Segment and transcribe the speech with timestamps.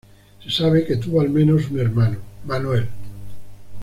[0.43, 2.17] Se sabe que tuvo, al menos, un hermano,
[2.47, 2.87] Manuel.